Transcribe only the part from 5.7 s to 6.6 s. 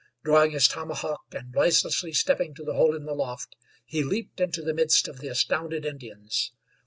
Indians.